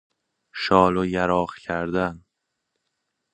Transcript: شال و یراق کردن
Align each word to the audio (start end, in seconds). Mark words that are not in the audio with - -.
شال 0.61 0.97
و 0.97 1.05
یراق 1.05 1.55
کردن 1.55 2.25